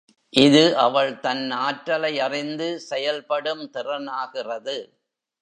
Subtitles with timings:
[0.33, 4.77] இது அவள் தன் ஆற்றலை அறிந்து செயல்படும் திறனாகிறது.